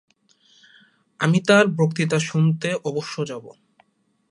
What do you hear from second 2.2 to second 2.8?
শুনতে